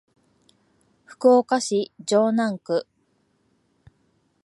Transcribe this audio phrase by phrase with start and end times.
[1.05, 2.87] 福岡市城南区